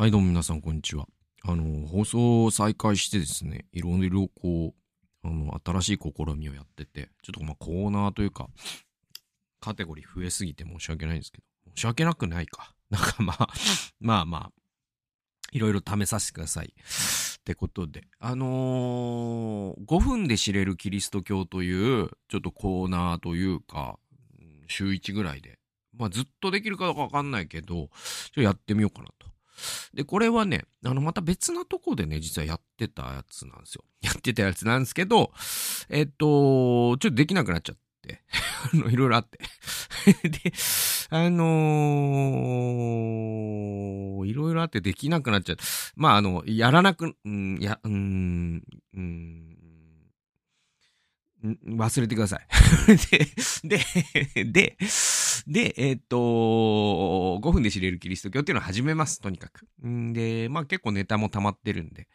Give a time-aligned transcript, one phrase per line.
[0.00, 1.08] はい、どうも皆さん、こんにちは。
[1.42, 4.72] あの、放送を再開してですね、いろいろこ
[5.24, 8.46] う、あの、新しい試みをやってて、ちょっとまあコーナーというか、
[9.58, 12.76] カテゴリー増えすぎて申し訳ないんですけど、申し訳なくないか。
[12.90, 13.48] なんかまあ、
[13.98, 14.52] まあまあ、
[15.50, 16.72] いろいろ試させてください。
[16.76, 23.98] ってことで、あのー、5分で知れるキリスト教という、ちょっとコーナーというか、
[24.68, 25.58] 週1ぐらいで、
[25.92, 27.88] まあずっとできるかどうかわかんないけど、ちょっ
[28.34, 29.37] とやってみようかなと。
[29.94, 33.84] で、これはね、あの、また別なとこでね、実はやってたやつなんですよ。
[34.02, 35.32] やってたやつなんですけど、
[35.88, 38.22] えっと、ちょっとできなくなっちゃって、
[38.72, 39.38] あの、いろいろあって
[40.28, 40.52] で、
[41.10, 45.56] あのー、いろいろあってできなくなっちゃう。
[45.96, 48.62] まあ、あの、やらなく、うん、や、うん、
[48.94, 49.57] うん、
[51.44, 52.46] 忘れてください
[53.64, 53.78] で、
[54.44, 54.76] で、で、
[55.46, 59.66] で、えっ、と、5分で知れるキリスト教っていうのを始めます、とにかく。
[59.86, 62.08] んで、まあ結構ネタも溜まってるんで。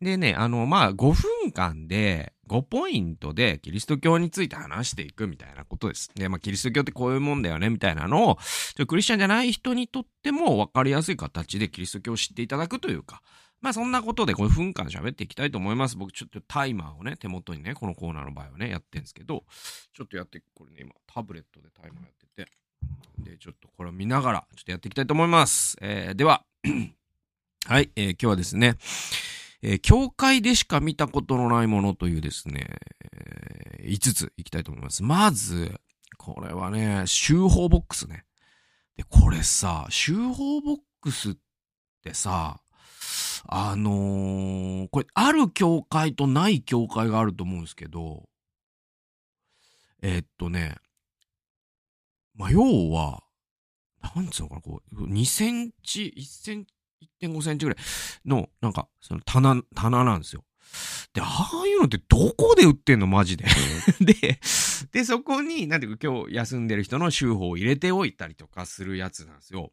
[0.00, 6.10] でね、あの、まあ5分間で5ポイントでキリスト教について話していくみたいなことです。
[6.14, 8.38] で、まあキリスト教ってこういうもんだよね、みたいなのを、
[8.88, 13.22] クリスチャンじゃない人にとっても分かりやすい形でキリスト教を知っていただくというか、
[13.60, 15.96] まあそんなことで5分間喋っていきたいと思います。
[15.96, 19.44] 僕ちょっとタイマーをね、手元にね、このコーナーの場合はね、やってんですけど、
[19.92, 22.50] ちょっとやって、これね、今タブレットでタイマーやってて、
[23.30, 25.76] で、ちょっとこれを見ながら、ちょっとやっていきたいと思います。
[25.80, 26.44] えー、では、
[27.66, 28.76] はい、えー、今日はですね、
[29.62, 32.66] えー、教会でしか見たことのないものというですね、
[33.78, 35.02] えー、5ついきたいと思います。
[35.02, 35.78] まず、
[36.16, 38.24] これはね、集法ボックスね。
[38.96, 41.34] で、これさ、集法ボックスっ
[42.02, 42.60] てさ、
[43.46, 48.28] あのー、これ、ある教会とない教会があると思うんですけど、
[50.02, 50.76] えー、っとね、
[52.34, 53.22] まあ、要は、
[54.14, 56.72] なんつうのかな、こう、2センチ、1センチ、
[57.22, 60.44] 1.5センチぐらいの、なんか、その棚、棚なんですよ。
[61.12, 63.44] で、ああいうのってどこで売ってんのマジで？
[64.00, 64.40] で、
[64.92, 69.72] で、そこに、なんていうか今日休んでる人の週報を入れておいたりとかするやつなんですよ。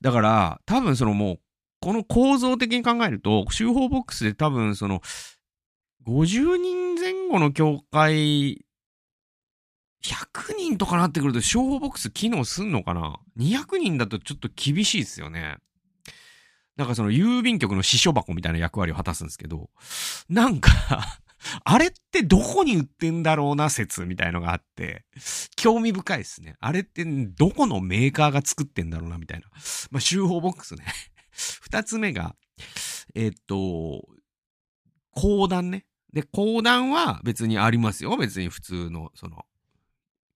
[0.00, 1.40] だから、多分そのもう、
[1.82, 5.02] この構造的に考えると、集法ボックスで多分その、
[6.06, 8.64] 50人前後の教会、
[10.04, 15.56] 100人とかなってくると、集法ボックス機能すんのかな ?200 人だとちょっと厳しいですよね。
[16.76, 19.68] なんかその郵便局の支所箱みたいな役割を果たすんですけど、
[20.28, 20.70] なんか
[21.64, 25.04] あれってどこに売ってんだろうな説みたいのがあって、
[25.56, 26.54] 興味深いですね。
[26.60, 29.46] あれってどこのメーカーが作ってんだろうなみたいな。
[29.90, 30.84] まあ、集法ボックスね
[31.72, 32.36] 二つ目が、
[33.14, 34.06] えっと、
[35.12, 35.86] 講談ね。
[36.12, 38.14] で、講談は別にありますよ。
[38.18, 39.46] 別に普通の、その、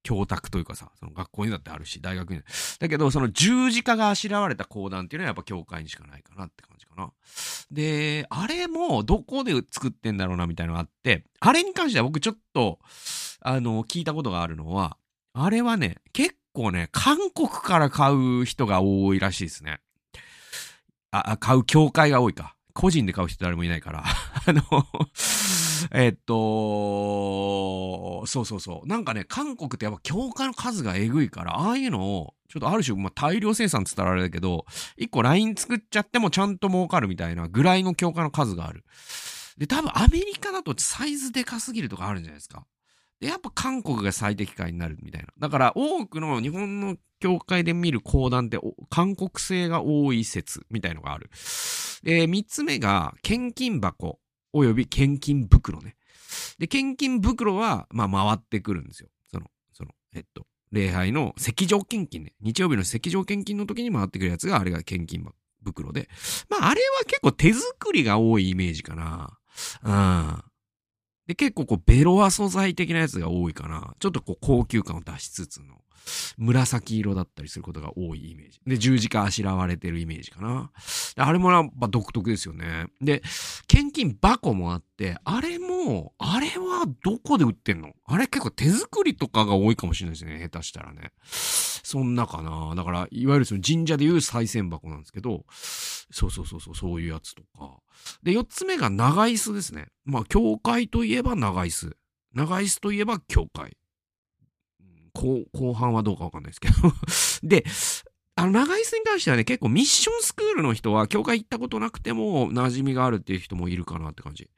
[0.03, 2.41] 教託というかさ、その学校にだってあるし、大学に。
[2.79, 7.13] だけど、その十字架があしらわれた講談っていうのはやっぱ教会にしかないかなって感じかな。
[7.71, 12.79] で、あれもどこで作ってんだろうなみたいなのがあって、あれに関しては僕ちょっと、
[13.43, 14.97] あの、聞いたことがあるのは、
[15.35, 19.81] あれはね、結構ね、韓国から買う人が多いらしいですね。
[21.25, 22.57] あ、買う教会が多いか。
[22.77, 24.05] 個人で買う人誰もいないから。
[24.05, 24.63] あの、
[25.93, 28.87] えっと、そうそうそう。
[28.87, 34.67] なんかね、韓国ってやっぱ教会の数がえぐいから、ああいうのを、ちょっとある種、まあ、大量生産って言ったらあれだけど、
[34.97, 38.85] 一個 LINE 作っちゃってもちゃんと儲かるみたいなぐらいの教会の数がある。
[39.59, 42.67] で、多分アメリカだとサイズでかすぎるとかあるんじゃないですか。
[43.21, 45.29] で、やっぱ韓国が最適解になるみたいな。
[45.39, 48.59] だから多くの日本の教会で見る講談って
[48.91, 51.31] 韓国製が多い説みたいのがある。
[52.03, 54.19] で、三つ目が献金箱
[54.55, 55.97] 及び献金袋ね。
[56.59, 59.09] で、献金袋は、まあ回ってくるんですよ。
[59.31, 62.35] その、その、えっと、礼拝の赤上献金ね。
[62.41, 65.25] 日曜日の赤上献金の時に回ってくるやつがあれが献金
[65.65, 66.09] 袋で。
[66.49, 69.39] まああれは結構手作りが多いイメージかな。
[69.83, 70.45] うん。
[71.27, 73.95] で、結構こう、ベロア素材的なやつが多いかな。
[73.99, 75.75] ちょっとこう、高級感を出しつつの、
[76.39, 78.61] 紫色だったりすることが多いイメージ。
[78.65, 80.71] で、十字架あしらわれてるイメージかな。
[81.17, 82.87] あれもやっぱ独特ですよね。
[83.01, 83.23] で、
[83.67, 87.93] 献金箱もあって、あれも、あれはどこで売ってんの？
[88.05, 90.39] あれ結構手作りとかが多いかもしれないですね。
[90.39, 91.11] 下手したらね。
[91.25, 92.75] そんなかな。
[92.77, 95.45] だから、いわゆるその神社でいう再銭箱なんですけど、
[96.11, 97.81] そうそうそうそう、そういうやつとか。
[98.23, 99.89] で、四つ目が長椅子ですね。
[100.05, 101.97] まあ、教会といえば長椅子。
[102.35, 103.77] 長椅子といえば教会。
[105.13, 106.75] 後後半はどうかわかんないですけど
[107.49, 107.65] で、
[108.35, 114.51] あの、長椅子に関してはね、結構ミッションスクールの人は、教会行ったことなくても馴染みがあるっていう人もいるかなって感じ。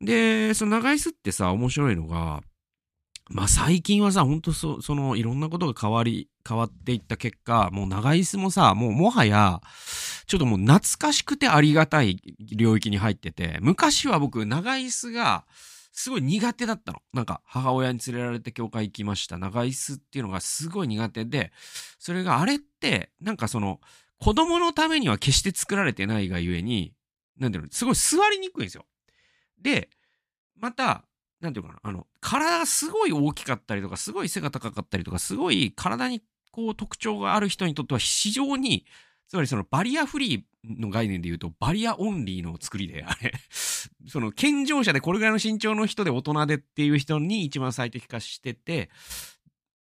[0.00, 2.42] で、その長椅子ってさ、面白いのが、
[3.30, 9.60] まあ最近はさ、ほんとそ、その、いろんなことが変わり、変わっていった結果、もう長椅子もさ、もうもはや、
[10.26, 15.44] ちょっともう懐かしくてありがたい領域に入ってて、昔は僕、長椅子が、
[15.92, 17.02] すごい苦手だったの。
[17.12, 19.38] なんか、母親に連れられて教会行きました。
[19.38, 21.52] 長椅子っていうのがすごい苦手で、
[22.00, 23.80] それがあれって、なんかその、
[24.18, 26.94] 子供のためには決して作られてないがゆえに、
[27.38, 28.86] なんていうの、すごい座りにくいんですよ。
[29.60, 29.88] で、
[30.56, 31.04] また、
[31.40, 38.84] なんていうかな、あの、体がすごい大きかったりとか、すごい背が高かったりとか、すごい体にこう特徴がある人にとっては非常に、
[39.28, 43.32] つまりそのバリアフリーの概念で言うと、バリアオンリーの作りで、あれ、
[44.06, 48.90] その健常者でこれぐらいの身長の人で大人でっていう人に一番最適化してて、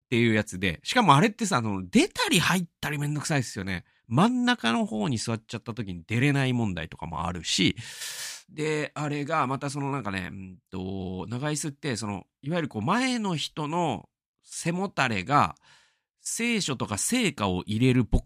[0.06, 3.84] っていうやつで、しかもあれってさ、あの、出たり入ったりめんどくさいですよね。
[4.08, 7.76] 真ん中の方に座っちゃった時に出れない問題とかもあるし、
[8.50, 14.08] で、あれが、またそのなんかね、うんと、長椅子って、その、いわゆるこう前の人の
[14.44, 15.56] 背もたれが、
[16.22, 18.24] 聖書とか聖歌を入れるボッ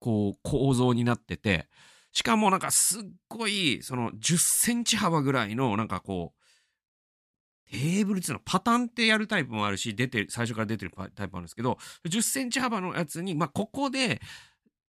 [0.00, 1.68] こう、構造になってて、
[2.12, 11.78] しかもなんかすっごい、その10センチ幅ぐらいの、なんかこう、テーブルっていうのはパタンってやるタイプもあるし、出てる、最初から出てるタイプもあるんですけど、
[12.08, 14.20] 10センチ幅のやつに、まあ、ここで、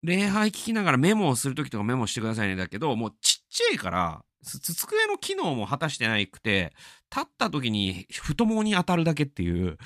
[0.01, 6.73] 礼拝聞きながらメモをするときとかメモしてくださいねだけど、もうちっちゃいから、机の機能も果たしてないくて、
[7.13, 9.77] 立った時に太ももに当たるだけっていう。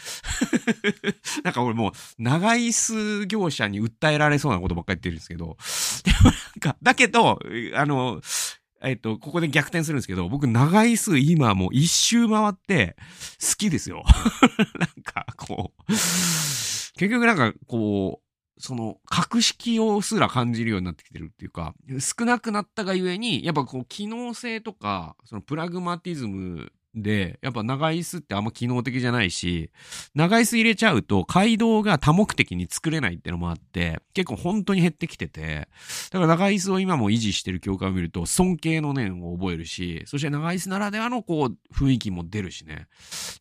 [1.43, 5.57] なんか俺もう長椅子業者に訴えられそうなことばっかり言ってるんですけど、
[6.03, 7.39] でもなんか、だけど、
[7.75, 8.21] あの、
[8.81, 12.95] えっと、ここで逆転するんですけど、僕長椅子今もう一周回って
[13.39, 14.03] 好きですよ。
[14.79, 18.26] なんかこう、結局なんかこう、
[18.59, 29.71] その、格式をすら感じるようになってきてるっていうか、少なくなったがゆえに、やっぱこう、機能性とか、そのプラグマティズムで、やっぱ長椅子ってあんま機能的じゃないし、
[30.15, 35.67] 長椅子入れちゃうと街道が多目的に作れないってのもあって、結構本当に減ってきてて、
[36.11, 42.87] だから長椅子を今も維持してる教会を見ると尊敬の念を覚えるし、そして長椅子ならではのこう雰囲気も出るしね。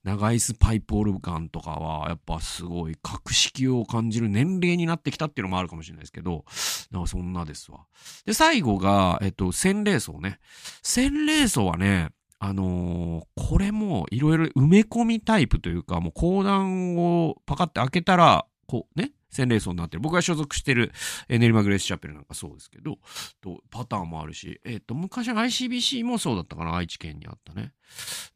[0.04, 6.44] 長椅子パイプオルガンとかはやっぱすごい格式を感じる年齢になってきたっていうのもあるかもしれないですけど、
[6.90, 7.86] なんかそんなですわ。
[8.26, 10.38] で、最後が、えっと、洗礼層ね。
[10.82, 20.00] 洗礼層はね、あのー、これもいろいろ埋め込みタイプというか、もう講談をパカって開けたら、こうね、洗礼層になってる。
[20.00, 20.92] 僕が所属してる
[21.28, 22.98] エネルマグレースチャペルなんかそうですけど、
[23.40, 27.72] とパターンもあるし、えっ、ー、と、昔の ICBC もそうだったかな、愛知県にあったね。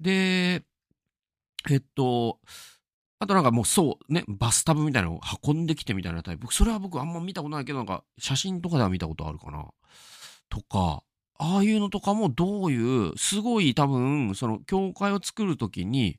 [0.00, 0.64] で、
[1.68, 2.38] えっと、
[3.18, 6.52] あとなんかもうそうね、バスタブみたいなのを運んできてみたいなタイプ。
[6.54, 9.68] それは僕あんま見たことないけど、なんか写真とかでは見たことあるかな。
[10.48, 11.02] とか、
[11.42, 16.18] ああいうのとかもどういう、すごい多分、その教会を作るときに、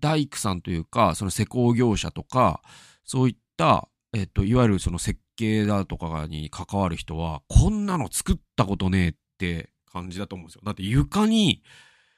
[0.00, 2.60] 大工さんというか、その施工業者とか、
[3.04, 10.62] そういった、えっと、いわゆるその設計だとかに関わる人は、こんなの作ったことねえって感じだと思うんですよ。
[10.64, 11.62] だって床に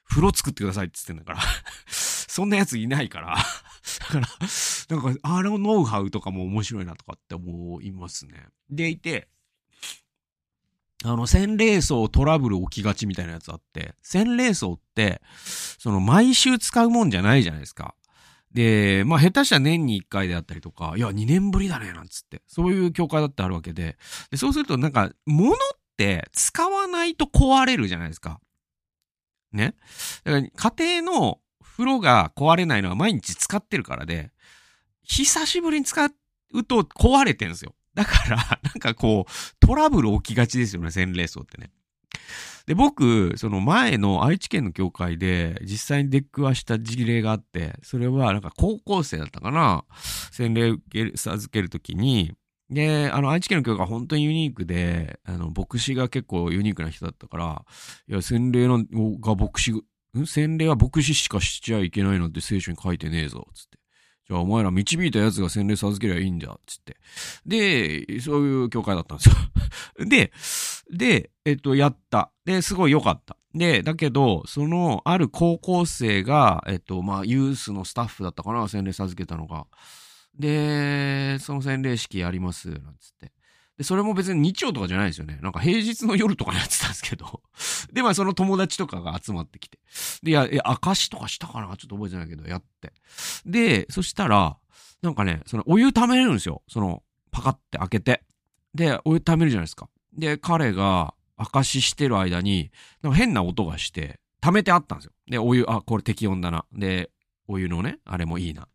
[0.05, 1.47] 風呂作ってくださいって言ってんだから
[1.93, 4.29] そんなやついないからだから、
[4.89, 8.49] なんか、あのノウハウとかも面白いなとかって思いますね。
[8.71, 9.29] でいて、
[11.05, 15.23] あの、洗礼層トラブル起きがちみたいなやつあって、洗礼層って、
[15.79, 17.95] その毎週使うもんじゃないじゃないですか。
[18.53, 22.43] で、まあ下手したら年に1回であったりとか、いや、2年ぶりだね、なんつって。
[22.47, 23.97] そういう教会だってあるわけで。
[24.31, 25.57] で、そうするとなんか、物っ
[25.97, 28.41] て使わないと壊れるじゃないですか。
[29.53, 29.75] ね。
[30.25, 34.31] だから家庭の風呂が壊れないのは毎日使ってるからで、
[35.05, 37.75] 久しぶりに使うと壊れてるんですよ。
[37.99, 41.71] だから、 なんかこう、トラブル起きがちですよね、洗礼層ってね。
[42.67, 49.85] で、僕、その前の愛知県の教会で実際に出くわした事例があって、それはなんか高校生だったかな、
[50.31, 50.77] 洗礼
[51.17, 52.35] 授けるときに、
[52.71, 57.65] で、あの、愛知県の教会は本当にユニークで、あの、牧師が結構ユニークな人だったから、
[58.09, 58.85] いや、洗礼の
[59.19, 59.73] が牧師、
[60.25, 63.79] 洗礼は牧師しかしちゃいけないなんて聖書に書いてねえぞ、つって。
[64.29, 66.97] じゃあお前ら導いた奴が洗礼授けりゃいいんだ、つって。
[67.47, 69.35] で、そういう教会だったんですよ。
[70.07, 70.33] で、
[70.91, 72.31] で、えっと、やった。
[72.45, 73.39] で、すごい良かった。
[73.55, 79.67] で、だけど、その、ある高校生が、えっと、まあ、ユースのスタッフだったかな、洗礼授けたのが。
[80.39, 83.33] で、その洗礼式やります、なんつって。
[83.79, 85.39] で、それも別に日曜とかじゃないですよね。
[85.41, 87.43] なんか平日の夜とかにやってたんですけど。
[87.93, 89.79] で、まあその友達とかが集まってきて。
[90.23, 92.93] で、いや、え、証とかしたかなちょっと覚えてないけど、やって。
[93.47, 94.59] で、そしたら、
[95.01, 96.63] なんかね、そのお湯溜めれるんですよ。
[96.69, 98.25] その、パカって開けて。
[98.75, 99.89] で、お湯溜めるじゃないですか。
[100.13, 105.13] で、彼が証してる間に、なんか変な音がして、溜めてあったんですよ。
[105.29, 106.65] で、お湯、あ、これ適温だな。
[106.73, 107.11] で、
[107.47, 108.69] お湯のね、あれもいいな。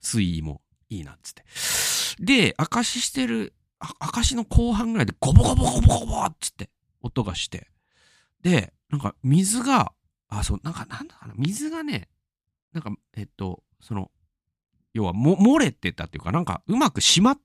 [0.00, 1.44] 水位もいいな、つって。
[2.20, 3.52] で、証してる
[3.98, 6.70] 証の後半ぐらいでゴボゴボゴボゴボっつって
[7.02, 7.68] 音がして。
[8.42, 9.92] で、なんか水が、
[10.28, 12.08] あ、そう、なんかなんだかな、水がね、
[12.72, 14.10] なんか、えっと、その、
[14.92, 17.38] 要はも、漏れてたっていうか、なんかうまくしまっ、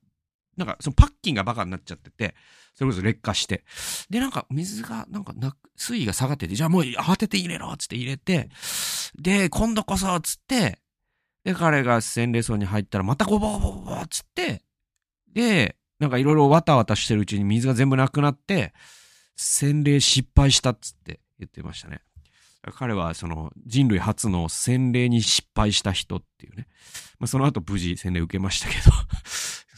[0.56, 2.34] なんかそのパッキンがバカになっちゃってて、
[2.74, 3.64] それこそ劣化して。
[4.10, 8.50] で、なんか水が、なんかな、水位が下がってて、じゃあもう慌てて入れろっつって入れて、
[9.18, 10.78] で、今度こそっつって、
[11.44, 14.62] で、彼が洗礼槽に入ったらまたゴボゴボゴボっつって、
[15.32, 18.72] で、なんかいろいろわたわたしてるうちに水が全部なくなって、
[19.36, 22.00] 洗礼失敗したっつって言ってましたね。
[22.74, 26.66] 彼はその人類初の洗礼に失敗した人っていうね。
[27.18, 28.90] まあ、その後無事洗礼受けましたけど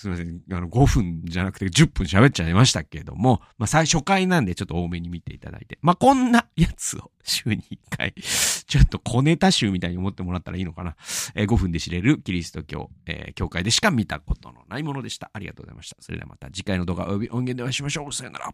[0.02, 0.40] すみません。
[0.52, 5.78] あの、5分じゃなくて10分喋っちゃいましたけれども、まあ、最初回なんでちょっと多めに見ていただいて。
[5.80, 10.96] まあ、こんなやつを週に1回、 ちょっと小ネタ集みたいに思ってもらったらいいのかな。
[11.36, 15.30] えー、5分で知れるキリスト教、えー、教会でしか見たことのないものでした。
[15.32, 15.96] ありがとうございました。
[16.00, 18.12] それではまた次回の動画および音源でお会いしましょう。
[18.12, 18.52] さよなら。